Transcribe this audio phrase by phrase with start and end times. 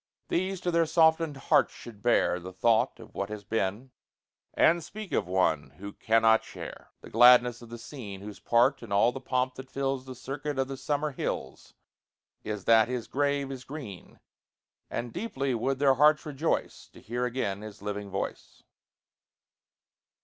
[0.29, 3.91] These to their softened hearts should bear The thought of what has been,
[4.55, 8.91] And speak of one who cannot share The gladness of the scene; Whose part in
[8.91, 11.75] all the pomp that fills The circuit of the summer hills
[12.43, 14.19] Is that his grave is green;
[14.89, 18.63] And deeply would their hearts rejoice To hear again his living voice.